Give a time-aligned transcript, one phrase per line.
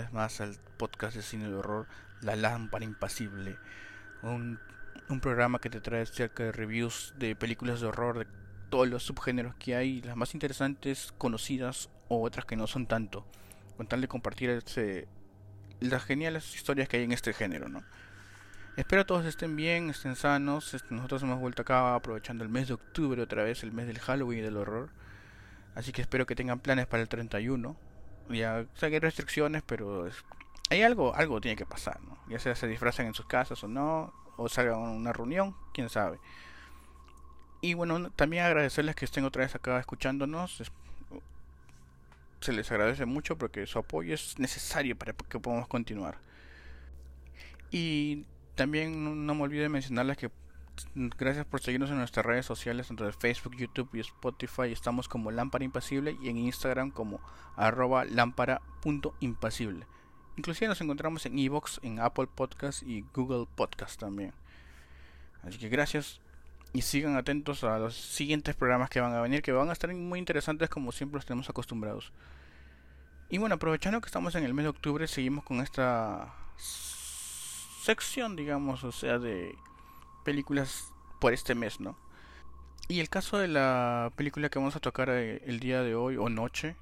[0.00, 1.86] vez más al podcast de cine de horror
[2.22, 3.56] La Lámpara Impasible,
[4.22, 4.58] un,
[5.08, 8.26] un, programa que te trae cerca de reviews de películas de horror de
[8.70, 13.26] todos los subgéneros que hay, las más interesantes, conocidas o otras que no son tanto,
[13.76, 14.62] con tal de compartir
[15.80, 17.82] las geniales historias que hay en este género, ¿no?
[18.76, 20.74] Espero todos estén bien, estén sanos.
[20.74, 23.98] Este, nosotros hemos vuelto acá aprovechando el mes de octubre otra vez, el mes del
[23.98, 24.90] Halloween y del horror.
[25.74, 27.74] Así que espero que tengan planes para el 31
[28.30, 30.08] ya o hay restricciones, pero
[30.70, 32.18] hay algo, algo tiene que pasar, ¿no?
[32.28, 35.88] Ya sea se disfrazan en sus casas o no, o salgan a una reunión, quién
[35.88, 36.18] sabe.
[37.60, 40.62] Y bueno, también agradecerles que estén otra vez acá escuchándonos.
[42.40, 46.18] Se les agradece mucho porque su apoyo es necesario para que podamos continuar.
[47.70, 50.30] Y también no me olvide mencionarles que
[50.94, 54.72] Gracias por seguirnos en nuestras redes sociales, de Facebook, YouTube y Spotify.
[54.72, 57.20] Estamos como Lámpara Impasible y en Instagram como
[57.56, 59.86] arroba lámpara.impasible.
[60.36, 64.32] Inclusive nos encontramos en Evox, en Apple Podcast y Google Podcast también.
[65.42, 66.20] Así que gracias
[66.72, 69.92] y sigan atentos a los siguientes programas que van a venir, que van a estar
[69.94, 72.12] muy interesantes como siempre los tenemos acostumbrados.
[73.30, 76.34] Y bueno, aprovechando que estamos en el mes de octubre, seguimos con esta
[77.82, 79.56] sección, digamos, o sea, de
[80.26, 81.96] películas por este mes, ¿no?
[82.88, 86.16] Y el caso de la película que vamos a tocar eh, el día de hoy
[86.16, 86.74] o noche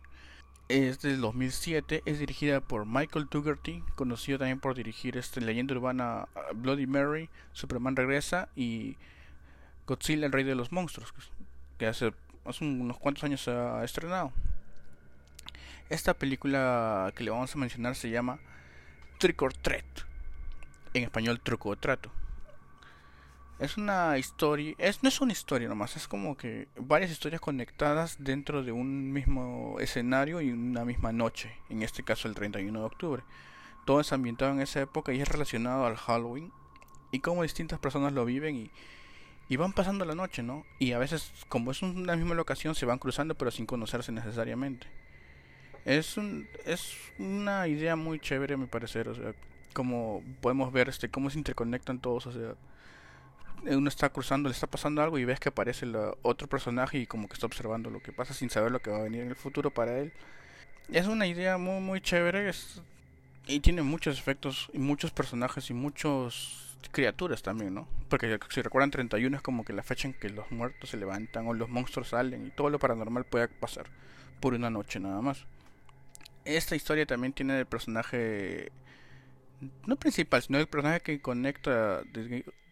[0.69, 6.27] es del 2007, es dirigida por Michael Dougherty, conocido también por dirigir este leyenda urbana
[6.34, 8.97] uh, Bloody Mary, Superman regresa y
[9.87, 11.12] Godzilla el rey de los monstruos,
[11.77, 12.15] que hace,
[12.47, 14.33] hace unos cuantos años se ha estrenado.
[15.91, 18.38] Esta película que le vamos a mencionar se llama
[19.19, 19.84] Trick or Treat,
[20.94, 22.10] en español truco o trato.
[23.59, 28.16] Es una historia, es, no es una historia nomás, es como que varias historias conectadas
[28.19, 32.84] dentro de un mismo escenario y una misma noche, en este caso el 31 de
[32.84, 33.22] octubre.
[33.87, 36.50] Todo es ambientado en esa época y es relacionado al Halloween
[37.12, 38.70] y cómo distintas personas lo viven y,
[39.48, 40.66] y van pasando la noche, ¿no?
[40.81, 44.88] Y a veces, como es una misma locación, se van cruzando pero sin conocerse necesariamente.
[45.84, 49.32] Es, un, es una idea muy chévere, a mi parecer, o sea,
[49.75, 52.56] como podemos ver este, cómo se interconectan todos, o sea
[53.66, 57.06] uno está cruzando, le está pasando algo y ves que aparece el otro personaje y
[57.06, 59.28] como que está observando lo que pasa sin saber lo que va a venir en
[59.28, 60.12] el futuro para él.
[60.92, 62.53] Es una idea muy muy chévere
[63.47, 67.88] y tiene muchos efectos y muchos personajes y muchos criaturas también, ¿no?
[68.08, 71.47] Porque si recuerdan 31 es como que la fecha en que los muertos se levantan
[71.47, 73.86] o los monstruos salen y todo lo paranormal puede pasar
[74.41, 75.47] por una noche nada más.
[76.44, 78.70] Esta historia también tiene el personaje
[79.86, 82.03] no principal, sino el personaje que conecta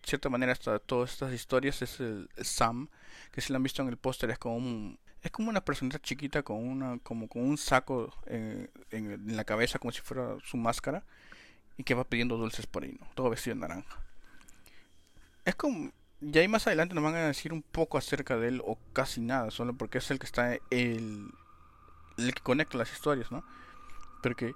[0.05, 2.89] cierta manera hasta todas estas historias es el, Sam,
[3.31, 5.99] que si lo han visto en el póster es como un, es como una persona
[5.99, 10.57] chiquita con una como con un saco en, en, la cabeza como si fuera su
[10.57, 11.05] máscara
[11.77, 13.07] y que va pidiendo dulces por ahí, ¿no?
[13.15, 14.03] Todo vestido de naranja.
[15.45, 18.63] Es como ya ahí más adelante nos van a decir un poco acerca de él
[18.65, 21.33] o casi nada, solo porque es el que está el
[22.17, 23.45] el que conecta las historias, ¿no?
[24.23, 24.55] Porque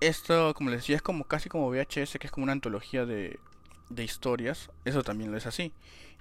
[0.00, 3.38] esto, como les decía, es como casi como VHS, que es como una antología de
[3.94, 5.72] de historias, eso también lo es así.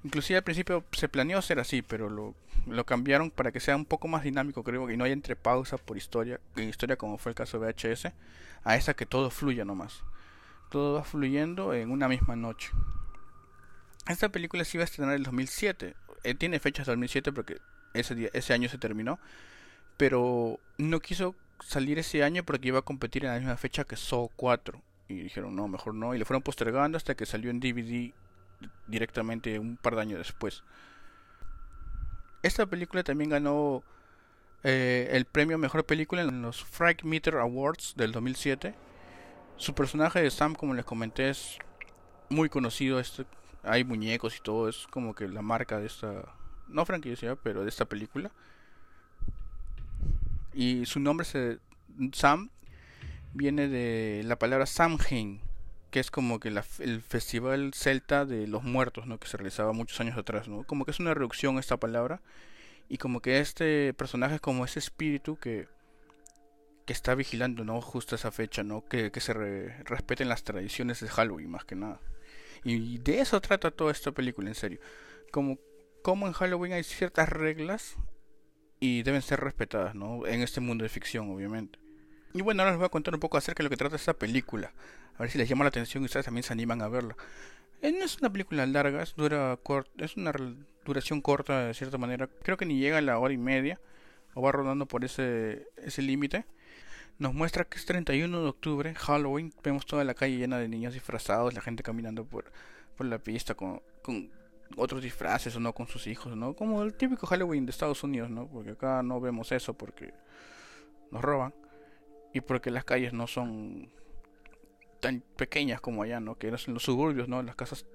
[0.03, 2.33] Inclusive al principio se planeó ser así, pero lo,
[2.65, 5.77] lo cambiaron para que sea un poco más dinámico, creo que no haya entre pausa
[5.77, 8.07] por historia, en historia como fue el caso de VHS,
[8.63, 10.03] a esa que todo fluya nomás.
[10.69, 12.71] Todo va fluyendo en una misma noche.
[14.07, 15.95] Esta película se iba a estrenar en el 2007.
[16.23, 17.57] Eh, tiene fechas de 2007 porque
[17.93, 19.19] ese, día, ese año se terminó.
[19.97, 23.97] Pero no quiso salir ese año porque iba a competir en la misma fecha que
[23.97, 24.81] Saw 4
[25.11, 28.13] y dijeron no, mejor no, y le fueron postergando hasta que salió en DVD
[28.87, 30.63] directamente un par de años después.
[32.43, 33.83] Esta película también ganó
[34.63, 38.73] eh, el premio Mejor Película en los Frank Meter Awards del 2007.
[39.57, 41.57] Su personaje de Sam, como les comenté, es
[42.29, 43.01] muy conocido.
[43.63, 46.33] Hay muñecos y todo, es como que la marca de esta,
[46.67, 48.31] no franquicia, pero de esta película.
[50.53, 51.59] Y su nombre se
[52.13, 52.49] Sam
[53.33, 55.41] viene de la palabra Samhain,
[55.89, 59.19] que es como que el festival celta de los muertos, ¿no?
[59.19, 60.63] Que se realizaba muchos años atrás, ¿no?
[60.63, 62.21] Como que es una reducción esta palabra
[62.89, 65.67] y como que este personaje es como ese espíritu que
[66.85, 67.81] que está vigilando, ¿no?
[67.81, 68.85] Justo esa fecha, ¿no?
[68.85, 71.99] Que, que se respeten las tradiciones de Halloween, más que nada.
[72.63, 74.79] Y de eso trata toda esta película, en serio.
[75.31, 75.57] Como,
[76.03, 77.95] como en Halloween hay ciertas reglas
[78.79, 80.25] y deben ser respetadas, ¿no?
[80.25, 81.79] En este mundo de ficción, obviamente.
[82.33, 84.13] Y bueno, ahora les voy a contar un poco acerca de lo que trata esta
[84.13, 84.71] película.
[85.15, 87.15] A ver si les llama la atención y ustedes también se animan a verla.
[87.81, 89.57] Eh, no es una película larga, es, dura
[89.97, 90.31] es una
[90.85, 92.29] duración corta de cierta manera.
[92.43, 93.79] Creo que ni llega a la hora y media
[94.33, 96.45] o va rodando por ese, ese límite.
[97.19, 100.93] nos muestra que es 31 de octubre, Halloween, vemos toda la calle llena de niños
[100.93, 102.51] disfrazados, la gente caminando por,
[102.97, 104.31] por la pista con, con
[104.77, 106.55] otros disfraces o no con sus hijos, ¿no?
[106.55, 108.47] Como el típico Halloween de Estados Unidos, ¿no?
[108.47, 110.13] Porque acá no vemos eso porque
[111.11, 111.53] nos roban
[112.33, 113.91] y porque las calles no son
[114.99, 116.35] tan pequeñas como allá, ¿no?
[116.37, 117.41] Que eran los suburbios, ¿no?
[117.43, 117.85] Las casas,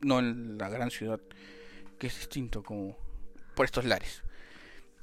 [0.00, 1.20] no en la gran ciudad,
[1.98, 2.96] que es distinto como
[3.54, 4.22] por estos lares.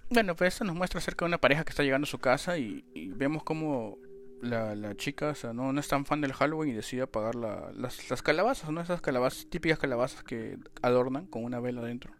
[0.10, 2.58] Bueno, pues esto nos muestra acerca de una pareja que está llegando a su casa
[2.58, 2.84] y,
[3.16, 4.00] vemos como
[4.42, 7.72] la, chica o sea, no, no es tan fan del Halloween y decide apagar la,
[7.76, 8.82] las, las calabazas, ¿no?
[8.82, 12.12] Esas calabazas, típicas calabazas que adornan con una vela dentro.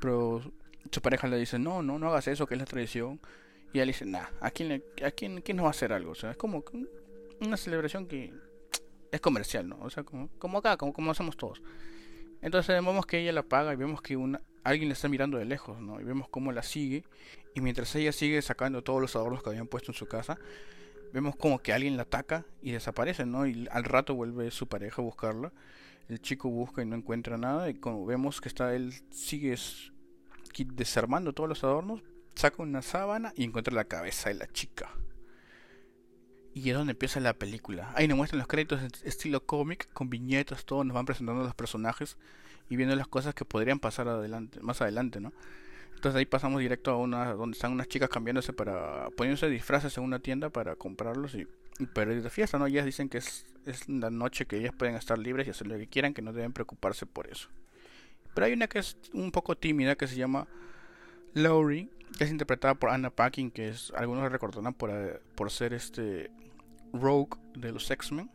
[0.00, 0.42] Pero
[0.92, 3.20] su pareja le dice, no, no, no hagas eso, que es la tradición.
[3.72, 6.12] Y él dice, nah, ¿a quién, a quién, quién nos va a hacer algo?
[6.12, 6.64] O sea, es como
[7.40, 8.32] una celebración que
[9.12, 9.78] es comercial, ¿no?
[9.80, 11.62] O sea, como, como acá, como, como hacemos todos.
[12.40, 15.44] Entonces vemos que ella la apaga y vemos que una, alguien la está mirando de
[15.44, 16.00] lejos, ¿no?
[16.00, 17.04] Y vemos cómo la sigue.
[17.54, 20.38] Y mientras ella sigue sacando todos los adornos que habían puesto en su casa,
[21.12, 23.46] vemos como que alguien la ataca y desaparece, ¿no?
[23.46, 25.52] Y al rato vuelve su pareja a buscarla.
[26.08, 27.68] El chico busca y no encuentra nada.
[27.68, 29.56] Y como vemos que está él, sigue
[30.74, 32.02] desarmando todos los adornos,
[32.38, 34.90] saca una sábana y encuentra la cabeza de la chica.
[36.54, 37.92] Y es donde empieza la película.
[37.94, 41.54] Ahí nos muestran los créditos en estilo cómic, con viñetas, todo, nos van presentando los
[41.54, 42.16] personajes
[42.68, 45.32] y viendo las cosas que podrían pasar adelante, más adelante, ¿no?
[45.94, 50.04] Entonces ahí pasamos directo a una donde están unas chicas cambiándose para poniéndose disfraces en
[50.04, 51.48] una tienda para comprarlos y,
[51.80, 52.66] y para ir de fiesta, ¿no?
[52.66, 55.76] Ellas dicen que es, es la noche que ellas pueden estar libres y hacer lo
[55.76, 57.48] que quieran, que no deben preocuparse por eso.
[58.32, 60.46] Pero hay una que es un poco tímida que se llama
[61.34, 65.50] Laurie, que es interpretada por Anna Paquin, que es algunos la recordarán por, eh, por
[65.50, 66.30] ser este
[66.92, 68.30] Rogue de los X-Men.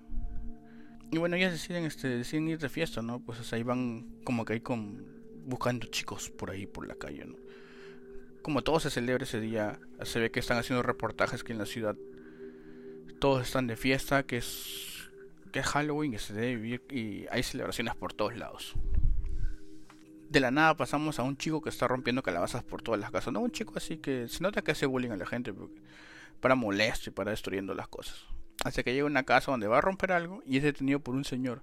[1.11, 3.19] Y bueno, ellas deciden, este, deciden ir de fiesta, ¿no?
[3.19, 5.05] Pues ahí van como que ahí con
[5.45, 7.35] buscando chicos por ahí por la calle, ¿no?
[8.41, 11.65] Como todo se celebra ese día, se ve que están haciendo reportajes que en la
[11.65, 11.95] ciudad
[13.19, 14.93] todos están de fiesta, que es
[15.51, 18.73] que es Halloween, que se debe vivir y hay celebraciones por todos lados.
[20.33, 23.31] De la nada pasamos a un chico que está rompiendo calabazas por todas las casas,
[23.31, 25.53] no un chico así que se nota que hace bullying a la gente
[26.41, 28.25] para molesto y para destruyendo las cosas.
[28.65, 31.13] Hasta que llega a una casa donde va a romper algo y es detenido por
[31.13, 31.61] un señor.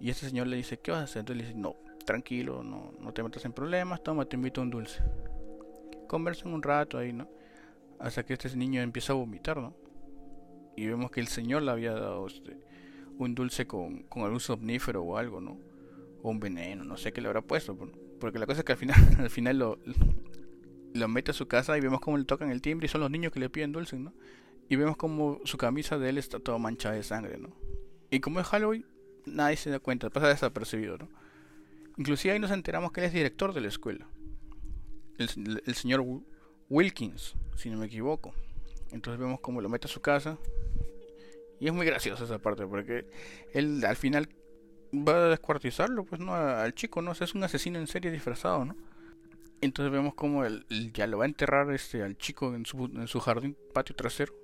[0.00, 1.20] Y ese señor le dice, ¿qué vas a hacer?
[1.20, 4.64] Entonces le dice, no, tranquilo, no, no te metas en problemas, toma, te invito a
[4.64, 5.00] un dulce.
[6.08, 7.30] Conversan un rato ahí, ¿no?
[8.00, 9.76] Hasta que este niño empieza a vomitar, ¿no?
[10.76, 12.58] Y vemos que el señor le había dado este,
[13.16, 15.75] un dulce con, con algún somnífero o algo, ¿no?
[16.22, 17.76] O un veneno, no sé qué le habrá puesto.
[18.20, 19.78] Porque la cosa es que al final, al final lo,
[20.94, 23.10] lo mete a su casa y vemos cómo le tocan el timbre y son los
[23.10, 24.12] niños que le piden dulce, ¿no?
[24.68, 27.50] Y vemos como su camisa de él está toda manchada de sangre, ¿no?
[28.10, 28.84] Y como es Halloween,
[29.24, 31.08] nadie se da cuenta, pasa desapercibido, ¿no?
[31.96, 34.06] Inclusive ahí nos enteramos que él es director de la escuela.
[35.18, 36.04] El, el señor
[36.68, 38.34] Wilkins, si no me equivoco.
[38.90, 40.38] Entonces vemos cómo lo mete a su casa.
[41.58, 43.06] Y es muy gracioso esa parte, porque
[43.54, 44.28] él al final
[44.92, 47.12] va a descuartizarlo, pues no, al chico, ¿no?
[47.12, 48.76] es un asesino en serie disfrazado, ¿no?
[49.60, 53.08] Entonces vemos como él, ya lo va a enterrar este al chico en su, en
[53.08, 54.34] su jardín patio trasero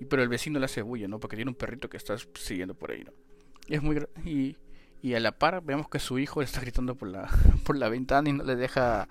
[0.00, 1.20] y pero el vecino le hace bulla, ¿no?
[1.20, 3.12] Porque tiene un perrito que está siguiendo por ahí, ¿no?
[3.68, 4.56] Y es muy y,
[5.02, 7.28] y a la par vemos que su hijo está gritando por la
[7.64, 9.08] por la ventana y no le deja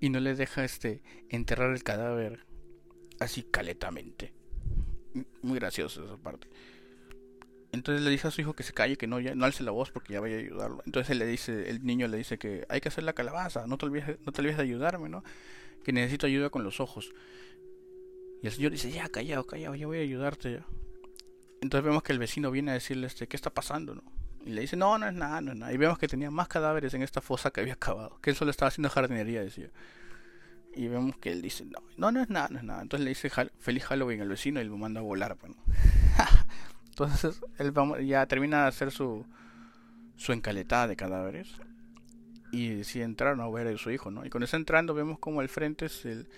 [0.00, 2.46] y no le deja este enterrar el cadáver
[3.18, 4.32] así caletamente.
[5.42, 6.48] Muy gracioso esa parte.
[7.72, 9.70] Entonces le dice a su hijo que se calle, que no, ya, no alce la
[9.70, 10.82] voz porque ya vaya a ayudarlo.
[10.86, 13.76] Entonces él le dice, el niño le dice que hay que hacer la calabaza, no
[13.76, 15.22] te olvides, no te olvides de ayudarme, ¿no?
[15.84, 17.12] Que necesito ayuda con los ojos.
[18.42, 20.66] Y el señor dice, ya, callado, callado, ya voy a ayudarte ya.
[21.60, 24.02] Entonces vemos que el vecino viene a decirle, este, ¿qué está pasando, no?
[24.46, 25.72] Y le dice, no, no es nada, no es nada.
[25.72, 28.18] Y vemos que tenía más cadáveres en esta fosa que había acabado.
[28.22, 29.70] Que él solo estaba haciendo jardinería, decía.
[30.74, 32.82] Y vemos que él dice, no, no, no es nada, no es nada.
[32.82, 35.52] Entonces le dice, feliz Halloween al vecino y lo manda a volar, pues,
[36.98, 37.72] Entonces él
[38.06, 39.24] ya termina de hacer su,
[40.16, 41.48] su encaletada de cadáveres.
[42.50, 44.24] Y decide entrar a ver a su hijo, ¿no?
[44.24, 46.28] Y cuando está entrando vemos como al frente es el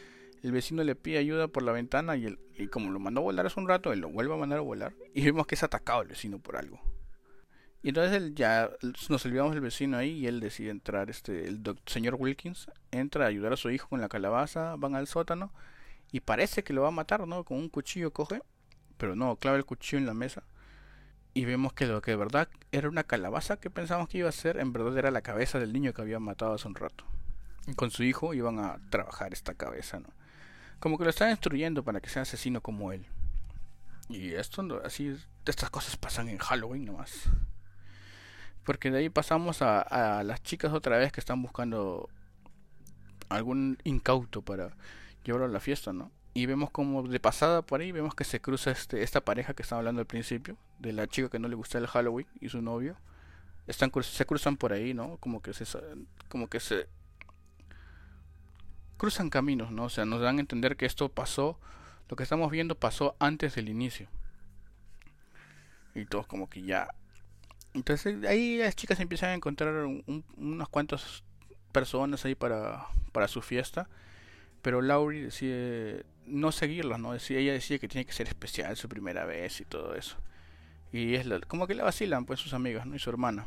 [0.43, 3.47] el vecino le pide ayuda por la ventana y, y como lo mandó a volar
[3.47, 6.03] hace un rato, él lo vuelve a mandar a volar y vemos que es atacado
[6.03, 6.81] el vecino por algo.
[7.83, 8.71] Y entonces él ya
[9.09, 13.29] nos olvidamos del vecino ahí y él decide entrar, este, el señor Wilkins entra a
[13.29, 15.51] ayudar a su hijo con la calabaza, van al sótano
[16.13, 17.45] y parece que lo va a matar, ¿no?
[17.45, 18.43] Con un cuchillo coge,
[18.99, 20.43] pero no, clava el cuchillo en la mesa
[21.33, 24.33] y vemos que lo que de verdad era una calabaza que pensamos que iba a
[24.33, 27.05] ser, en verdad era la cabeza del niño que había matado hace un rato.
[27.77, 30.09] Con su hijo iban a trabajar esta cabeza, ¿no?
[30.81, 33.07] Como que lo están instruyendo para que sea asesino como él.
[34.09, 37.29] Y esto, así, estas cosas pasan en Halloween nomás.
[38.65, 42.09] Porque de ahí pasamos a, a las chicas otra vez que están buscando
[43.29, 44.71] algún incauto para
[45.23, 46.11] llevarlo a la fiesta, ¿no?
[46.33, 49.63] Y vemos como de pasada por ahí vemos que se cruza este esta pareja que
[49.63, 52.63] estaba hablando al principio de la chica que no le gusta el Halloween y su
[52.63, 52.97] novio.
[53.67, 55.65] Están se cruzan por ahí no como que se
[56.29, 56.87] como que se
[58.97, 61.59] cruzan caminos no o sea nos dan a entender que esto pasó
[62.09, 64.09] lo que estamos viendo pasó antes del inicio.
[65.95, 66.89] Y todos como que ya.
[67.75, 69.85] Entonces ahí las chicas empiezan a encontrar
[70.37, 71.25] unas cuantas
[71.73, 73.89] personas ahí para para su fiesta
[74.63, 77.15] pero Laurie decide no seguirlos, ¿no?
[77.15, 80.17] ella decide que tiene que ser especial su primera vez y todo eso.
[80.93, 82.97] Y es como que le vacilan pues sus amigas, ¿no?
[82.97, 83.47] Y su hermana.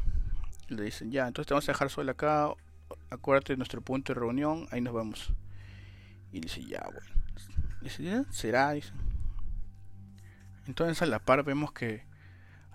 [0.70, 2.54] le dicen, ya, entonces te vamos a dejar sola acá,
[3.10, 5.34] acuérdate de nuestro punto de reunión, ahí nos vamos.
[6.32, 7.10] Y dice, ya, bueno.
[7.82, 8.94] Dice, ya, será, dice.
[10.68, 12.06] Entonces a la par vemos que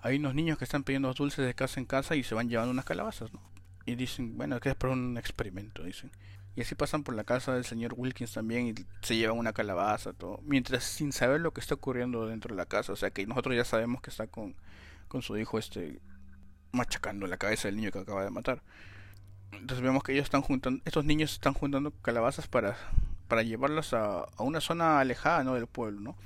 [0.01, 2.71] hay unos niños que están pidiendo dulces de casa en casa y se van llevando
[2.71, 3.41] unas calabazas, ¿no?
[3.85, 6.11] Y dicen, bueno, que es para un experimento, dicen.
[6.59, 10.11] Y así pasan por la casa del señor Wilkins también y se llevan una calabaza,
[10.11, 10.41] todo.
[10.43, 12.91] Mientras sin saber lo que está ocurriendo dentro de la casa.
[12.91, 14.57] O sea que nosotros ya sabemos que está con,
[15.07, 16.01] con su hijo este
[16.73, 18.61] machacando la cabeza del niño que acaba de matar.
[19.53, 22.75] Entonces vemos que ellos están juntando, estos niños están juntando calabazas para,
[23.29, 25.53] para llevarlas a, a una zona alejada ¿no?
[25.53, 26.17] del pueblo, ¿no?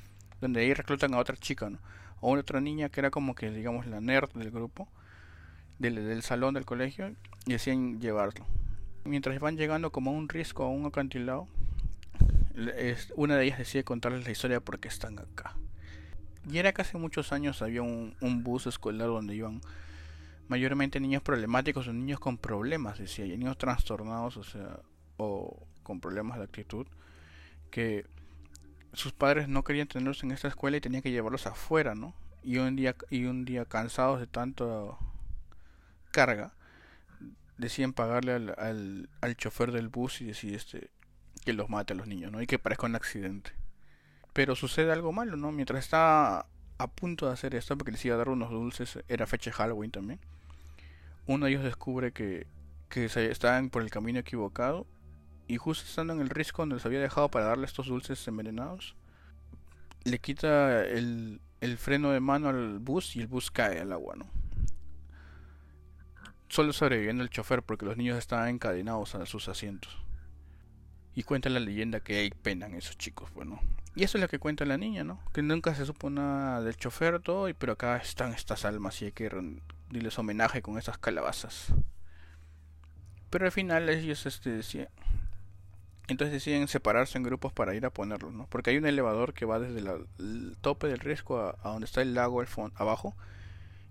[0.42, 1.78] Donde ahí reclutan a otra chica, ¿no?
[2.24, 4.88] A otra niña que era como que, digamos, la nerd del grupo,
[5.78, 8.48] del, del salón del colegio, y decían llevarlo
[9.06, 11.48] mientras van llegando como a un risco a un acantilado,
[13.16, 15.56] una de ellas decide contarles la historia por qué están acá.
[16.50, 19.62] Y era que hace muchos años había un, bus escolar donde iban
[20.48, 24.80] mayormente niños problemáticos o niños con problemas, decía, y niños trastornados, o sea,
[25.18, 26.86] o con problemas de actitud,
[27.72, 28.06] que
[28.94, 32.14] sus padres no querían tenerlos en esta escuela y tenían que llevarlos afuera, ¿no?
[32.44, 34.66] Y un día, y un día cansados de tanta
[36.12, 36.54] carga,
[37.58, 40.90] deciden pagarle al, al, al, chofer del bus y decide este,
[41.46, 42.42] que los mate a los niños, ¿no?
[42.42, 43.52] Y que parezca un accidente.
[44.34, 45.52] Pero sucede algo malo, ¿no?
[45.52, 49.28] Mientras está a punto de hacer esto, porque les iba a dar unos dulces, era
[49.28, 50.20] fecha de Halloween también.
[51.26, 52.48] Uno de ellos descubre que,
[52.90, 54.88] que se estaban por el camino equivocado
[55.48, 58.96] y justo estando en el risco donde les había dejado para darle estos dulces envenenados,
[60.04, 64.16] le quita el, el freno de mano al bus y el bus cae al agua,
[64.18, 64.43] ¿no?
[66.54, 69.98] Solo sobreviviendo el chofer porque los niños estaban encadenados a sus asientos.
[71.16, 73.60] Y cuenta la leyenda que hay penan esos chicos, bueno.
[73.96, 75.20] Y eso es lo que cuenta la niña, ¿no?
[75.34, 79.06] Que nunca se supo nada del chofer, todo, y pero acá están estas almas y
[79.06, 81.74] hay que rendirles homenaje con estas calabazas.
[83.32, 84.90] Pero al final ellos este, decían,
[86.08, 88.46] entonces deciden separarse en grupos para ir a ponerlos, ¿no?
[88.46, 89.80] Porque hay un elevador que va desde
[90.20, 93.16] el tope del riesgo a, donde está el lago el abajo.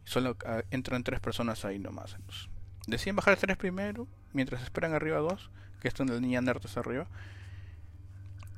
[0.07, 2.15] Y solo ah, entran tres personas ahí nomás.
[2.15, 2.52] Entonces,
[2.87, 7.07] deciden bajar tres primero, mientras esperan arriba dos, que están la niña nerd arriba.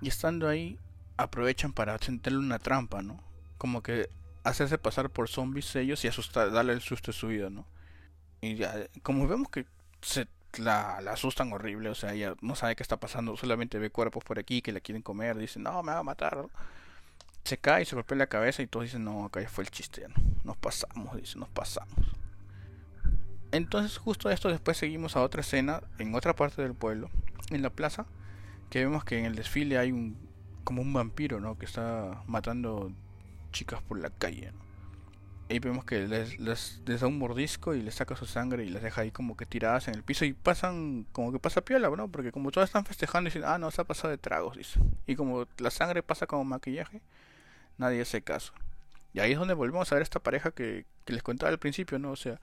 [0.00, 0.78] Y estando ahí,
[1.16, 3.22] aprovechan para sentarle una trampa, ¿no?
[3.58, 4.08] Como que
[4.42, 7.66] hacerse pasar por zombies ellos y asustar, darle el susto de su vida, ¿no?
[8.40, 9.66] Y ya, como vemos que
[10.02, 10.28] se
[10.58, 14.38] la, asustan horrible, o sea, ella no sabe qué está pasando, solamente ve cuerpos por
[14.38, 16.46] aquí que la quieren comer, dicen, no, me va a matar.
[17.44, 19.70] Se cae y se golpea la cabeza y todos dicen, no, acá ya fue el
[19.70, 20.14] chiste, ¿no?
[20.44, 22.06] Nos pasamos, dice, nos pasamos.
[23.54, 27.08] Entonces justo esto después seguimos a otra escena en otra parte del pueblo,
[27.50, 28.04] en la plaza,
[28.68, 30.16] que vemos que en el desfile hay un
[30.64, 31.56] como un vampiro, ¿no?
[31.56, 32.90] Que está matando
[33.52, 34.50] chicas por la calle.
[35.48, 38.82] Y vemos que les, les, da un mordisco y les saca su sangre y las
[38.82, 42.08] deja ahí como que tiradas en el piso y pasan como que pasa piola, ¿no?
[42.08, 44.80] Porque como todas están festejando y dicen, ah, no, se ha pasado de tragos, dice.
[45.06, 47.02] Y como la sangre pasa como maquillaje,
[47.78, 48.52] nadie hace caso.
[49.12, 52.00] Y ahí es donde volvemos a ver esta pareja que, que les contaba al principio,
[52.00, 52.10] ¿no?
[52.10, 52.40] O sea,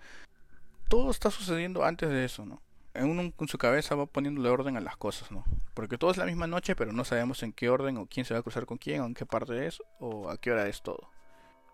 [0.92, 2.62] todo está sucediendo antes de eso, ¿no?
[2.94, 5.46] En con su cabeza va poniéndole orden a las cosas, ¿no?
[5.74, 8.34] Porque todo es la misma noche, pero no sabemos en qué orden o quién se
[8.34, 10.82] va a cruzar con quién, o en qué parte es, o a qué hora es
[10.82, 11.10] todo.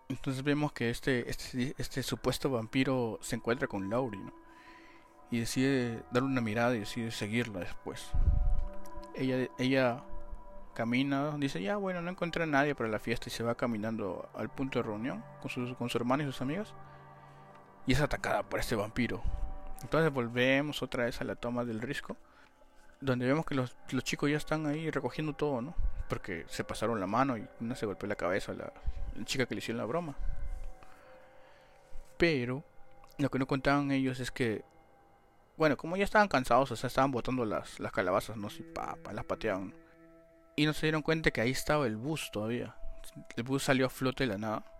[0.08, 4.32] Entonces vemos que este, este, este supuesto vampiro se encuentra con Laurie, ¿no?
[5.32, 8.12] Y decide darle una mirada y decide seguirla después.
[9.16, 10.04] Ella, ella
[10.74, 14.30] camina, dice, ya bueno, no encontré a nadie para la fiesta y se va caminando
[14.32, 16.72] al punto de reunión con, sus, con su hermana y sus amigas
[17.88, 19.22] y es atacada por este vampiro.
[19.80, 22.18] Entonces volvemos otra vez a la toma del risco,
[23.00, 25.74] donde vemos que los, chicos ya están ahí recogiendo todo, ¿no?
[26.06, 28.72] Porque se pasaron la mano y una se golpeó la cabeza a la,
[29.24, 30.14] chica que le hicieron la broma.
[32.18, 32.62] Pero
[33.16, 34.66] lo que no contaban ellos es que,
[35.56, 38.50] bueno, como ya estaban cansados, o sea, estaban botando las, las calabazas, ¿no?
[38.50, 39.72] Si pa, las pateaban.
[40.56, 42.76] Y no se dieron cuenta que ahí estaba el bus todavía.
[43.34, 44.77] El bus salió a flote de la nada.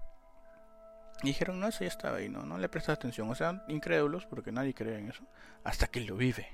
[1.23, 3.29] Y dijeron, no, eso ya estaba ahí, no, no le prestas atención.
[3.31, 5.25] O sea, incrédulos, porque nadie cree en eso,
[5.65, 6.49] hasta que lo vive.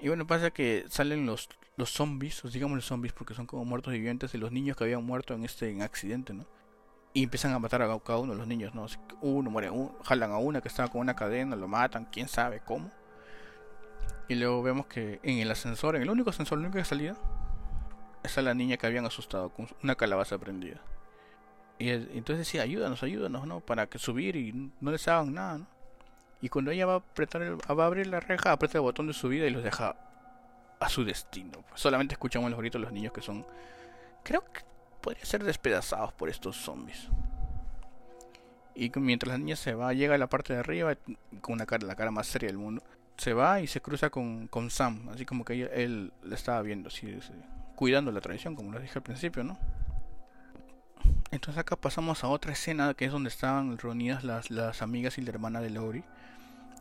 [0.00, 3.64] Y bueno, pasa que salen los, los zombies, os digamos los zombies porque son como
[3.64, 6.46] muertos vivientes de los niños que habían muerto en este en accidente, ¿no?
[7.12, 8.86] Y empiezan a matar a cada uno de los niños, ¿no?
[9.20, 12.60] Uno muere, uno, jalan a una que estaba con una cadena, lo matan, quién sabe
[12.60, 12.90] cómo.
[14.28, 17.16] Y luego vemos que en el ascensor, en el único ascensor, la única salida,
[18.22, 20.80] está la niña que habían asustado con una calabaza prendida.
[21.80, 23.60] Y entonces decía, ayúdanos, ayúdanos, ¿no?
[23.60, 25.66] Para que subir y no les hagan nada, ¿no?
[26.42, 29.14] Y cuando ella va a apretar va a abrir la reja, aprieta el botón de
[29.14, 29.96] subida y los deja
[30.78, 31.64] a su destino.
[31.74, 33.46] Solamente escuchamos los gritos de los niños que son,
[34.22, 34.60] creo que
[35.00, 37.08] podrían ser despedazados por estos zombies.
[38.74, 40.94] Y mientras la niña se va, llega a la parte de arriba
[41.40, 42.82] con una cara, la cara más seria del mundo.
[43.16, 46.88] Se va y se cruza con, con Sam, así como que él, le estaba viendo,
[46.88, 47.18] así,
[47.74, 49.58] cuidando la tradición, como les dije al principio, ¿no?
[51.32, 55.22] Entonces acá pasamos a otra escena que es donde estaban reunidas las, las amigas y
[55.22, 56.02] la hermana de Lori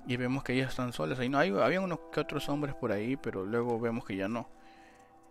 [0.07, 1.19] y vemos que ellas están solas.
[1.19, 4.27] Ahí no hay había unos que otros hombres por ahí pero luego vemos que ya
[4.27, 4.49] no.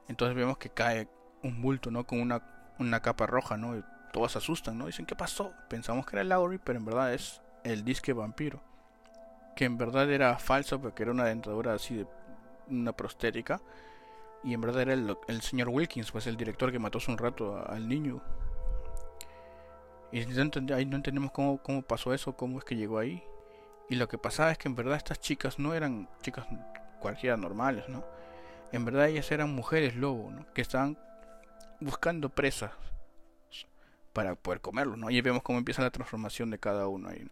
[0.07, 1.09] Entonces vemos que cae
[1.43, 2.43] un bulto no con una,
[2.79, 6.25] una capa roja no y todos se asustan no dicen qué pasó pensamos que era
[6.25, 8.61] Laurie pero en verdad es el disque vampiro
[9.55, 12.07] que en verdad era falso porque era una dentadura así de
[12.71, 13.61] una prostética
[14.43, 17.19] y en verdad era el, el señor Wilkins pues el director que mató hace un
[17.19, 18.23] rato al niño
[20.13, 23.23] y no, no entendemos cómo, cómo pasó eso cómo es que llegó ahí
[23.89, 26.47] y lo que pasaba es que en verdad estas chicas no eran chicas
[27.01, 28.05] cualquiera normales, ¿no?
[28.73, 30.47] En verdad ellas eran mujeres lobo, ¿no?
[30.53, 30.99] Que estaban
[31.81, 32.73] buscando presas
[34.13, 35.11] para poder comerlo, ¿no?
[35.11, 37.27] Y vemos cómo empieza la transformación de cada uno ahí,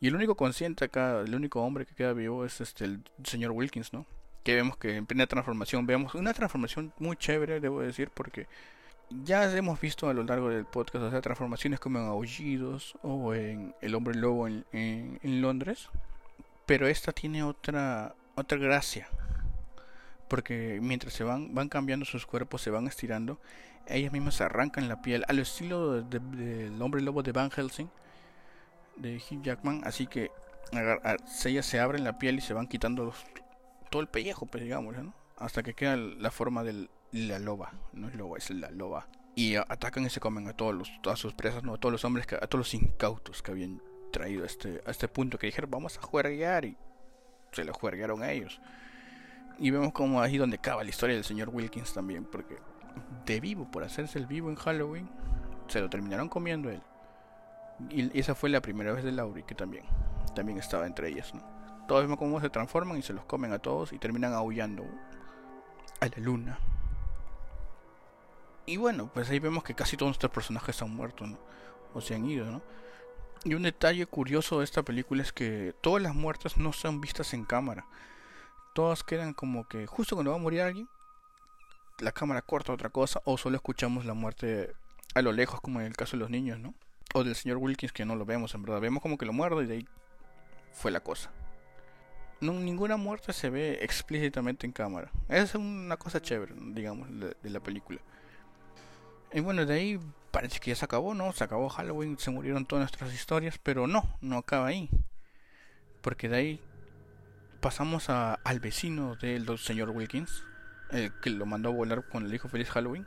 [0.00, 3.52] Y el único consciente acá, el único hombre que queda vivo es este el señor
[3.52, 4.06] Wilkins, ¿no?
[4.42, 8.48] Que vemos que en plena transformación vemos una transformación muy chévere, debo decir, porque
[9.10, 13.34] ya hemos visto a lo largo del podcast, o sea, transformaciones como en Aullidos o
[13.34, 15.88] en El Hombre Lobo en, en, Londres,
[16.66, 19.08] pero esta tiene otra, otra gracia,
[20.28, 23.38] porque mientras se van, van cambiando sus cuerpos, se van estirando,
[23.86, 27.88] ellas mismas arrancan la piel, al estilo del Hombre Lobo de Van Helsing,
[28.96, 30.30] de Hugh Jackman, así que
[31.44, 33.14] ellas se abren la piel y se van quitando
[33.90, 35.14] todo el pellejo, pues digamos, ¿no?
[35.38, 39.08] hasta que queda la forma del, la loba, no es loba, es la loba.
[39.34, 42.04] Y atacan y se comen a todos los, todas sus presas, no, a todos los
[42.04, 45.70] hombres, a todos los incautos que habían traído a este, a este punto que dijeron
[45.70, 46.76] vamos a juerguear y
[47.52, 48.60] se lo juerguearon a ellos.
[49.58, 52.56] Y vemos como ahí donde acaba la historia del señor Wilkins también, porque
[53.24, 55.08] de vivo, por hacerse el vivo en Halloween,
[55.68, 56.82] se lo terminaron comiendo él.
[57.90, 59.84] Y esa fue la primera vez de Laurie, que también,
[60.34, 61.42] también estaba entre ellas, ¿no?
[61.86, 64.84] Todos vemos cómo se transforman y se los comen a todos y terminan aullando
[66.00, 66.58] a la luna.
[68.66, 71.38] Y bueno, pues ahí vemos que casi todos nuestros personajes han muerto, ¿no?
[71.94, 72.62] O se han ido, ¿no?
[73.44, 77.32] Y un detalle curioso de esta película es que todas las muertes no son vistas
[77.32, 77.86] en cámara.
[78.74, 80.88] Todas quedan como que justo cuando va a morir alguien,
[82.00, 84.74] la cámara corta otra cosa o solo escuchamos la muerte
[85.14, 86.74] a lo lejos como en el caso de los niños, ¿no?
[87.14, 88.80] O del señor Wilkins que no lo vemos en verdad.
[88.80, 89.88] Vemos como que lo muerde y de ahí
[90.72, 91.30] fue la cosa.
[92.40, 95.10] No, ninguna muerte se ve explícitamente en cámara.
[95.28, 98.00] Es una cosa chévere, digamos, de la película.
[99.32, 101.32] Y bueno, de ahí parece que ya se acabó, ¿no?
[101.32, 104.90] Se acabó Halloween, se murieron todas nuestras historias, pero no, no acaba ahí.
[106.00, 106.60] Porque de ahí
[107.60, 110.44] pasamos a, al vecino del señor Wilkins,
[110.90, 113.06] el que lo mandó a volar cuando le dijo feliz Halloween.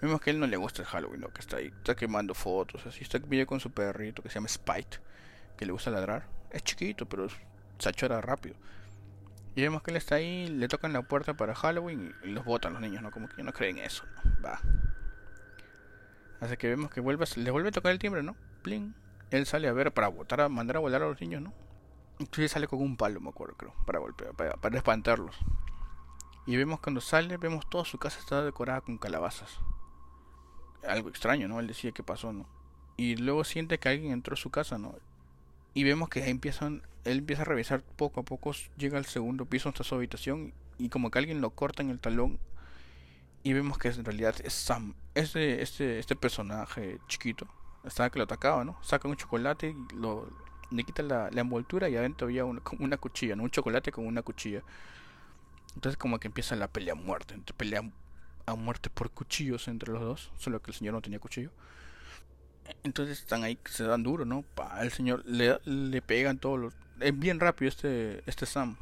[0.00, 1.28] Vemos que a él no le gusta el Halloween, ¿no?
[1.28, 4.48] Que está ahí, está quemando fotos, así, está vive con su perrito que se llama
[4.48, 4.98] Spite,
[5.56, 6.26] que le gusta ladrar.
[6.50, 7.28] Es chiquito, pero
[7.78, 8.56] se achora rápido.
[9.54, 12.72] Y vemos que él está ahí, le tocan la puerta para Halloween y, los botan
[12.72, 13.10] los niños, ¿no?
[13.10, 14.04] Como que no creen eso,
[14.44, 14.60] Va.
[16.44, 18.36] Así que vemos que vuelve, le vuelve a tocar el timbre, ¿no?
[18.62, 18.94] Pling.
[19.30, 21.54] Él sale a ver para botar, a mandar a volar a los niños, ¿no?
[22.18, 25.34] Entonces sale con un palo, me acuerdo, creo, para golpear, para, espantarlos.
[26.46, 29.58] Y vemos cuando sale, vemos toda su casa está decorada con calabazas.
[30.86, 31.60] Algo extraño, ¿no?
[31.60, 32.46] Él decía que pasó, ¿no?
[32.98, 34.94] Y luego siente que alguien entró a su casa, ¿no?
[35.72, 39.70] Y vemos que empiezan, él empieza a revisar poco a poco, llega al segundo piso
[39.70, 42.38] hasta su habitación y como que alguien lo corta en el talón
[43.44, 47.46] y vemos que en realidad es Sam, este, este, este personaje chiquito,
[47.84, 48.76] estaba que lo atacaba, ¿no?
[48.82, 50.26] Saca un chocolate lo,
[50.70, 53.42] le quita la, envoltura y adentro había una, una cuchilla, ¿no?
[53.42, 54.62] Un chocolate con una cuchilla.
[55.74, 57.82] Entonces como que empieza la pelea a muerte, entre pelea
[58.46, 61.50] a muerte por cuchillos entre los dos, solo que el señor no tenía cuchillo.
[62.82, 64.40] Entonces están ahí, se dan duro, ¿no?
[64.40, 66.74] Pa, el señor le, le pegan todos los...
[66.98, 68.76] Es bien rápido este, este Sam.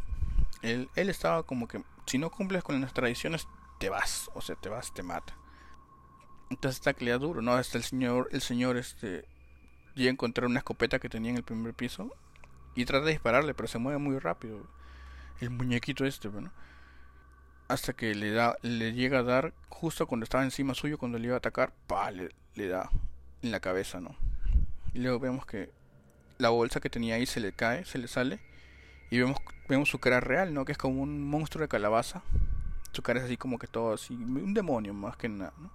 [0.62, 3.48] Él, él estaba como que, si no cumples con las tradiciones,
[3.82, 5.34] te vas, o sea, te vas, te mata.
[6.50, 7.54] Entonces está da duro, ¿no?
[7.54, 9.24] Hasta el señor, el señor este
[9.96, 12.14] llega a encontrar una escopeta que tenía en el primer piso
[12.76, 14.64] y trata de dispararle, pero se mueve muy rápido.
[15.40, 16.52] El muñequito este, bueno.
[17.66, 21.26] hasta que le da le llega a dar justo cuando estaba encima suyo cuando le
[21.26, 22.88] iba a atacar pa le, le da
[23.42, 24.14] en la cabeza no
[24.94, 25.72] y luego vemos que
[26.38, 28.38] la bolsa que tenía ahí se le cae se le sale
[29.10, 32.22] y vemos vemos su cara real no que es como un monstruo de calabaza
[32.92, 35.70] su cara es así como que todo así un demonio más que nada ¿no?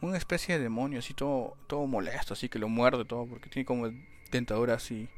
[0.00, 3.66] una especie de demonio así todo todo molesto así que lo muerde todo porque tiene
[3.66, 3.90] como
[4.30, 5.08] dentadura así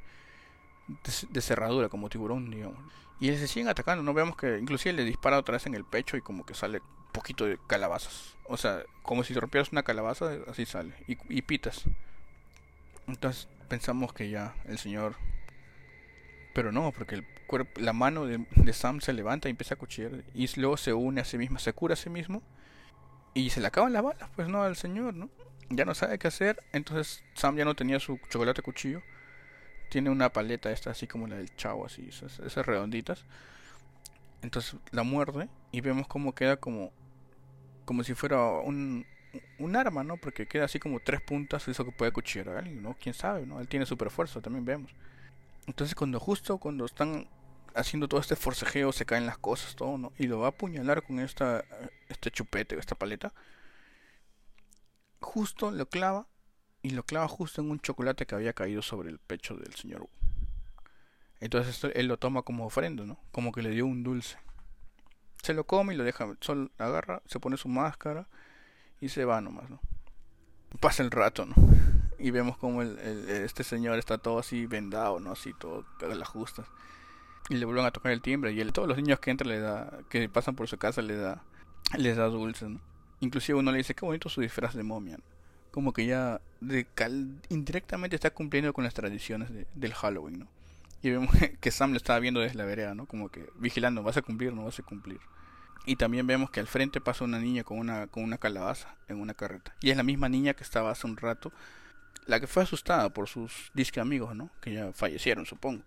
[1.30, 2.78] de, cerradura como tiburón digamos
[3.22, 4.14] y se siguen atacando, ¿no?
[4.14, 7.12] Vemos que inclusive le dispara otra vez en el pecho y como que sale un
[7.12, 8.34] poquito de calabazas.
[8.48, 10.92] O sea, como si rompieras una calabaza, así sale.
[11.06, 11.84] Y pitas.
[13.06, 15.14] Entonces pensamos que ya el señor...
[16.52, 19.78] Pero no, porque el cuerpo, la mano de, de, Sam se levanta y empieza a
[19.78, 20.24] cuchillar.
[20.34, 22.42] Y luego se une a sí misma, se cura a sí mismo.
[23.34, 25.30] Y se le acaban las balas, pues no, al señor, ¿no?
[25.70, 26.62] Ya no sabe qué hacer.
[26.72, 29.02] Entonces Sam ya no tenía su chocolate cuchillo
[29.92, 33.26] tiene una paleta esta así como la del chavo, así, esas, esas redonditas.
[34.40, 36.90] Entonces la muerde y vemos cómo queda como
[37.84, 39.04] como si fuera un,
[39.58, 40.16] un arma, ¿no?
[40.16, 42.96] Porque queda así como tres puntas, eso que puede cuchillar a alguien, ¿no?
[42.98, 43.60] Quién sabe, ¿no?
[43.60, 44.94] Él tiene super fuerza, también vemos.
[45.66, 47.28] Entonces cuando justo cuando están
[47.74, 50.12] haciendo todo este forcejeo se caen las cosas, todo, ¿no?
[50.18, 51.64] Y lo va a apuñalar con esta
[52.08, 53.32] este chupete, esta paleta.
[55.20, 56.26] Justo lo clava
[56.82, 60.02] y lo clava justo en un chocolate que había caído sobre el pecho del señor
[60.02, 60.08] Wu.
[61.40, 63.18] Entonces él lo toma como ofrenda, ¿no?
[63.32, 64.36] Como que le dio un dulce.
[65.42, 68.28] Se lo come y lo deja, solo agarra, se pone su máscara
[69.00, 69.80] y se va nomás, ¿no?
[70.80, 71.54] Pasa el rato, ¿no?
[72.22, 75.32] Y vemos como este señor está todo así vendado, ¿no?
[75.32, 76.66] Así todo a las justas.
[77.48, 79.58] Y le vuelven a tocar el timbre y él, todos los niños que entran le
[79.58, 81.42] da, que pasan por su casa le da,
[81.98, 82.80] les da dulces, ¿no?
[83.18, 85.18] Inclusive uno le dice, qué bonito su disfraz de momia,
[85.72, 86.40] como que ya
[87.48, 90.46] indirectamente está cumpliendo con las tradiciones de, del Halloween, ¿no?
[91.02, 91.30] Y vemos
[91.60, 93.06] que Sam lo estaba viendo desde la vereda, ¿no?
[93.06, 95.18] Como que vigilando, ¿vas a cumplir o no vas a cumplir?
[95.84, 99.20] Y también vemos que al frente pasa una niña con una, con una calabaza en
[99.20, 99.74] una carreta.
[99.80, 101.52] Y es la misma niña que estaba hace un rato,
[102.26, 104.50] la que fue asustada por sus disque amigos, ¿no?
[104.60, 105.82] Que ya fallecieron, supongo.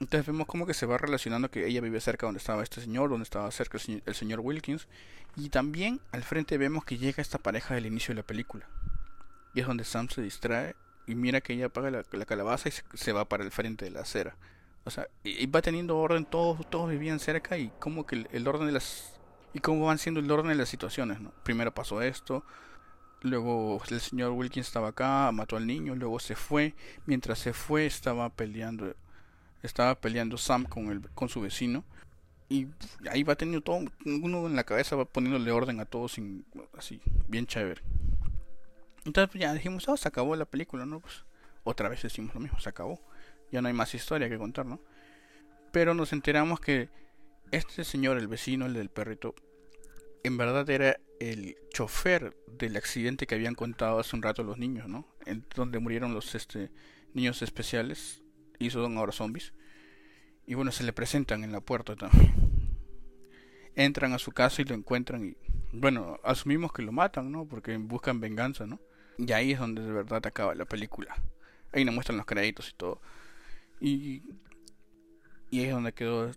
[0.00, 3.10] Entonces vemos como que se va relacionando que ella vive cerca donde estaba este señor,
[3.10, 4.88] donde estaba cerca el señor, Wilkins.
[5.36, 8.66] Y también al frente vemos que llega esta pareja del inicio de la película.
[9.54, 10.74] Y es donde Sam se distrae
[11.06, 13.90] y mira que ella apaga la, la calabaza y se, va para el frente de
[13.90, 14.36] la acera.
[14.84, 18.28] O sea, y, y, va teniendo orden, todos, todos vivían cerca y como que el,
[18.32, 19.20] el, orden de las...
[19.52, 21.32] Y cómo van siendo el orden de las situaciones, ¿no?
[21.42, 22.44] Primero pasó esto,
[23.22, 26.74] luego el señor Wilkins estaba acá, mató al niño, luego se fue,
[27.06, 28.94] mientras se fue estaba peleando,
[29.62, 31.84] estaba peleando Sam con, el, con su vecino
[32.48, 32.66] y
[33.10, 36.44] ahí va teniendo todo, uno en la cabeza va poniéndole orden a todos sin,
[36.76, 37.82] así, bien chévere.
[39.04, 41.00] Entonces pues, ya dijimos, oh, se acabó la película, ¿no?
[41.00, 41.24] Pues
[41.64, 43.00] otra vez decimos lo mismo, se acabó.
[43.52, 44.80] Ya no hay más historia que contar, ¿no?
[45.72, 46.88] Pero nos enteramos que
[47.50, 49.34] este señor, el vecino, el del perrito,
[50.22, 54.88] en verdad era el chofer del accidente que habían contado hace un rato los niños,
[54.88, 55.06] ¿no?
[55.26, 56.70] En donde murieron los este,
[57.14, 58.22] niños especiales
[58.58, 59.52] y son ahora zombies.
[60.46, 62.34] Y bueno, se le presentan en la puerta también.
[63.76, 65.36] Entran a su casa y lo encuentran y
[65.72, 67.46] bueno, asumimos que lo matan, ¿no?
[67.46, 68.80] Porque buscan venganza, ¿no?
[69.18, 71.14] Y ahí es donde de verdad acaba la película.
[71.72, 73.00] Ahí nos muestran los créditos y todo.
[73.80, 74.22] Y,
[75.52, 76.30] ahí es donde quedó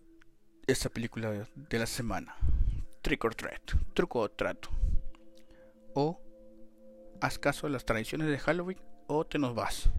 [0.68, 2.36] esta película de la semana.
[3.04, 3.74] Trick or Treat.
[3.94, 4.70] Truco o trato.
[5.94, 6.20] O
[7.22, 9.90] haz caso a las tradiciones de Halloween o te nos vas.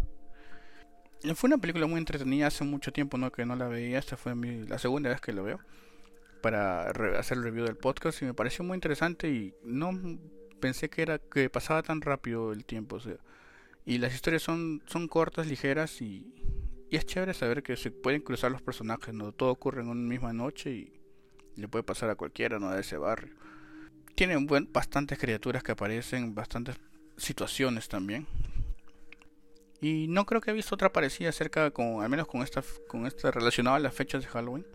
[1.34, 3.30] Fue una película muy entretenida hace mucho tiempo ¿no?
[3.30, 3.98] que no la veía.
[3.98, 5.60] Esta fue mi, la segunda vez que lo veo
[6.42, 9.90] para hacer el review del podcast y me pareció muy interesante y no
[10.60, 12.98] pensé que era que pasaba tan rápido el tiempo,
[13.86, 16.34] y las historias son son cortas, ligeras y,
[16.90, 20.06] y es chévere saber que se pueden cruzar los personajes, no todo ocurre en una
[20.06, 21.03] misma noche y
[21.56, 23.34] le puede pasar a cualquiera, no de ese barrio.
[24.14, 26.76] Tienen buen, bastantes criaturas que aparecen, bastantes
[27.16, 28.26] situaciones también.
[29.80, 33.06] Y no creo que he visto otra parecida acerca con al menos con esta con
[33.06, 34.66] esta relacionada a las fechas de Halloween.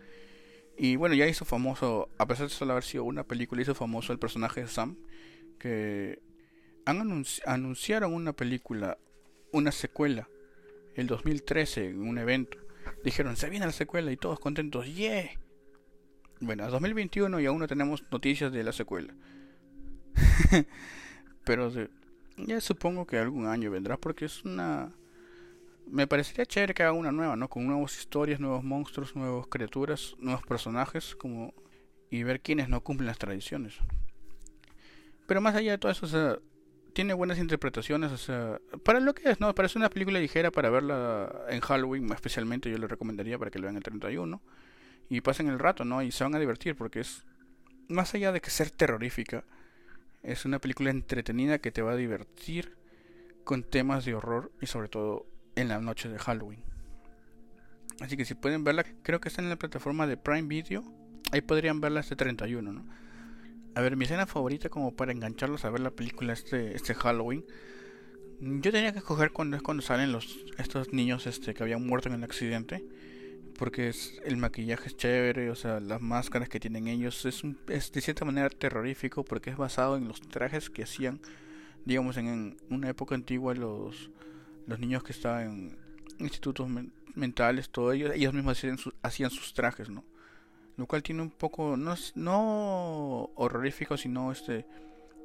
[0.76, 4.12] Y bueno, ya hizo famoso, a pesar de solo haber sido una película, hizo famoso
[4.12, 4.96] el personaje de Sam,
[5.58, 6.22] que
[6.86, 8.96] han anunci anunciaron una película,
[9.52, 10.28] una secuela,
[10.94, 12.58] el 2013 en un evento.
[13.04, 15.30] Dijeron, se viene la secuela y todos contentos, ¡yeah!
[16.40, 19.12] Bueno, a 2021 y aún no tenemos noticias de la secuela.
[21.44, 21.70] Pero
[22.38, 24.90] ya supongo que algún año vendrá porque es una...
[25.86, 27.48] Me parecería chévere que haga una nueva, ¿no?
[27.48, 31.52] Con nuevas historias, nuevos monstruos, nuevas criaturas, nuevos personajes, como...
[32.10, 33.74] Y ver quiénes no cumplen las tradiciones.
[35.26, 36.38] Pero más allá de todo eso, o sea,
[36.94, 39.54] tiene buenas interpretaciones, o sea, para lo que es, ¿no?
[39.54, 43.64] Parece una película ligera para verla en Halloween, especialmente yo le recomendaría para que lo
[43.64, 44.42] vean el 31
[45.10, 46.02] y pasen el rato, ¿no?
[46.02, 47.26] Y se van a divertir porque es
[47.88, 49.44] más allá de que ser terrorífica,
[50.22, 52.76] es una película entretenida que te va a divertir
[53.44, 56.62] con temas de horror y sobre todo en la noche de Halloween.
[58.00, 60.84] Así que si pueden verla, creo que está en la plataforma de Prime Video.
[61.32, 62.84] Ahí podrían verla este 31, ¿no?
[63.74, 67.44] A ver, mi escena favorita como para engancharlos a ver la película este, este Halloween.
[68.40, 72.08] Yo tenía que escoger cuando es cuando salen los estos niños este que habían muerto
[72.08, 72.84] en el accidente.
[73.60, 77.92] Porque es, el maquillaje es chévere, o sea, las máscaras que tienen ellos es, es
[77.92, 81.20] de cierta manera terrorífico porque es basado en los trajes que hacían,
[81.84, 84.10] digamos, en, una época antigua los,
[84.66, 85.78] los niños que estaban en
[86.18, 86.68] institutos
[87.14, 90.04] mentales, todo ellos, ellos mismos hacían, hacían sus trajes, ¿no?
[90.80, 94.64] lo cual tiene un poco no no horrorífico sino este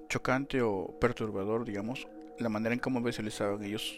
[0.09, 2.07] chocante o perturbador digamos
[2.39, 3.97] la manera en cómo visualizaban ellos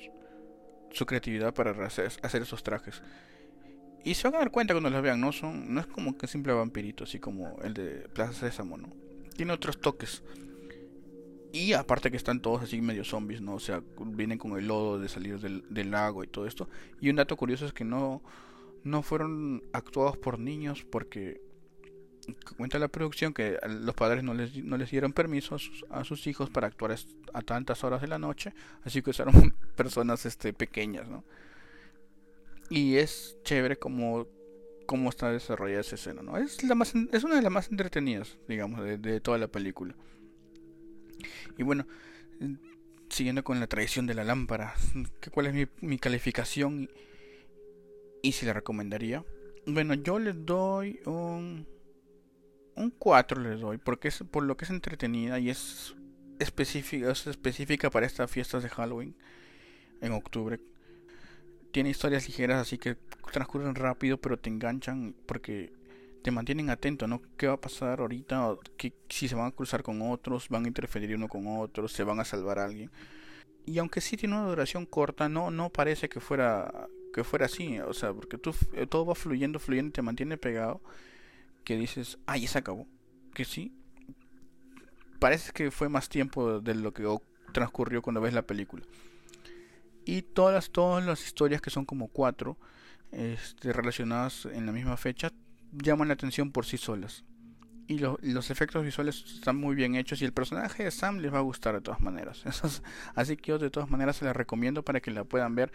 [0.91, 3.02] su creatividad para hacer, esos trajes
[4.08, 6.28] y se van a dar cuenta cuando los vean no son no es como que
[6.28, 8.89] simple vampirito así como el de Plaza Sésamo no
[9.36, 10.24] tiene otros toques.
[11.54, 14.98] Y aparte que están todos así medio zombies no o sea vienen con el lodo
[14.98, 16.70] de salir del, del lago y todo esto.
[17.02, 18.22] Y un dato curioso es que no
[18.86, 21.41] no fueron actuados por niños porque
[22.58, 25.58] cuenta la producción que los padres no les, no les dieron permiso
[25.89, 26.96] a sus, hijos para actuar
[27.34, 31.24] a tantas horas de la noche, así que usaron personas este, pequeñas, ¿no?
[32.70, 34.28] Y es chévere como,
[34.86, 36.38] como está desarrollada esa escena, ¿no?
[36.38, 39.96] Es, la más, es una de las más entretenidas, digamos, de, toda la película.
[41.58, 41.88] Y bueno,
[43.10, 44.76] siguiendo con la tradición de la lámpara,
[45.32, 46.90] ¿cuál es mi, mi calificación
[48.22, 49.24] y si la recomendaría?
[49.66, 51.66] Bueno, yo le doy un
[52.78, 55.96] un 4 le doy, porque es por lo que es entretenida y es
[56.40, 59.16] específica, es específica para estas fiestas de Halloween
[60.00, 60.60] en octubre.
[61.78, 62.98] Tiene historias ligeras, así que
[63.32, 65.72] transcurren rápido, pero te enganchan porque
[66.24, 67.22] te mantienen atento, ¿no?
[67.38, 68.56] ¿Qué va a pasar ahorita?
[68.78, 72.04] que si se van a cruzar con otros, van a interferir uno con otro, se
[72.04, 72.90] van a salvar a alguien.
[73.68, 77.80] Y aunque sí tiene una duración corta, no, no parece que fuera, que fuera así,
[77.80, 78.56] o sea, porque tú,
[78.90, 80.82] todo va fluyendo, fluyendo, te mantiene pegado
[81.63, 82.88] que dices, ay, ya se acabó.
[83.36, 83.72] Que sí.
[85.20, 87.08] Parece que fue más tiempo de lo que
[87.52, 88.84] transcurrió cuando ves la película.
[90.08, 92.58] Y todas, todas las historias que son como cuatro,
[93.12, 95.34] este, relacionadas en la misma fecha,
[95.74, 97.26] llaman la atención por sí solas.
[97.89, 101.39] Y los efectos visuales están muy bien hechos y el personaje de Sam les va
[101.39, 102.43] a gustar de todas maneras.
[103.15, 105.72] así que yo de todas maneras se la recomiendo para que la puedan ver.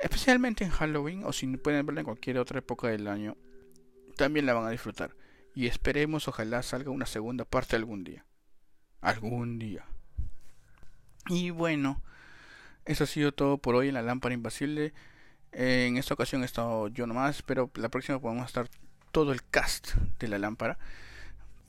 [0.00, 3.36] Especialmente en Halloween o si pueden verla en cualquier otra época del año
[4.16, 5.14] también la van a disfrutar.
[5.54, 8.24] Y esperemos, ojalá salga una segunda parte algún día.
[9.00, 9.84] Algún día.
[11.28, 12.02] Y bueno,
[12.86, 14.94] eso ha sido todo por hoy en la lámpara invasible.
[15.52, 18.68] En esta ocasión he estado yo nomás, pero la próxima podemos estar
[19.12, 20.78] todo el cast de la lámpara.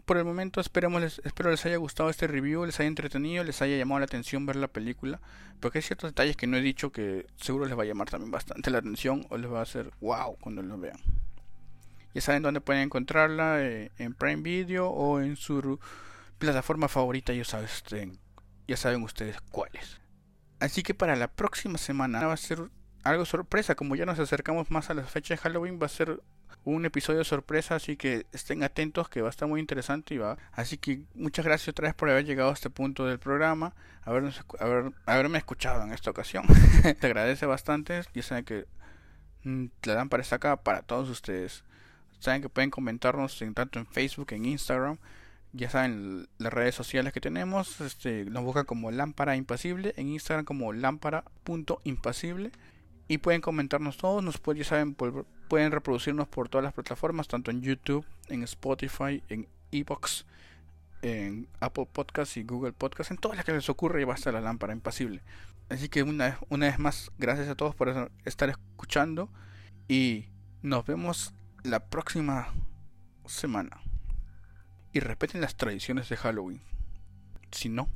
[0.06, 3.78] Por el momento esperemos espero les haya gustado este review, les haya entretenido, les haya
[3.78, 5.20] llamado la atención ver la película,
[5.60, 8.32] porque hay ciertos detalles que no he dicho que seguro les va a llamar también
[8.32, 11.00] bastante la atención o les va a hacer wow cuando lo vean.
[12.14, 15.80] Ya saben dónde pueden encontrarla, eh, en Prime Video o en su
[16.38, 20.00] plataforma favorita, ya saben ustedes cuáles.
[20.60, 22.70] Así que para la próxima semana va a ser
[23.04, 26.22] algo sorpresa, como ya nos acercamos más a la fecha de Halloween, va a ser
[26.64, 30.38] un episodio sorpresa, así que estén atentos que va a estar muy interesante y va.
[30.52, 34.44] Así que muchas gracias otra vez por haber llegado a este punto del programa, habernos,
[34.60, 36.46] haber, haberme escuchado en esta ocasión.
[37.00, 38.66] Te agradece bastante, ya saben que
[39.44, 41.64] mm, la dan para estar acá para todos ustedes.
[42.20, 44.98] Saben que pueden comentarnos en, tanto en Facebook, en Instagram.
[45.54, 47.82] Ya saben las redes sociales que tenemos.
[47.82, 49.94] Este, nos buscan como Lámpara Impasible.
[49.98, 52.52] En Instagram como lámpara.impasible.
[53.08, 54.24] Y pueden comentarnos todos.
[54.24, 57.28] Nos pueden, ya saben, pueden reproducirnos por todas las plataformas.
[57.28, 60.26] Tanto en YouTube, en Spotify, en Evox,
[61.02, 63.12] en Apple Podcasts y Google Podcasts.
[63.12, 65.22] En todas las que les ocurre va a estar la Lámpara Impasible.
[65.70, 69.30] Así que una, una vez más, gracias a todos por estar escuchando.
[69.88, 70.26] Y
[70.62, 71.34] nos vemos
[71.64, 72.54] la próxima
[73.26, 73.87] semana.
[74.98, 76.60] Y respeten las tradiciones de Halloween.
[77.52, 77.88] Si no...